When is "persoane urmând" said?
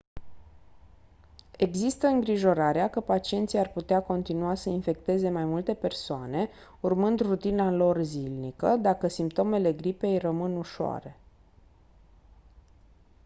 5.73-7.19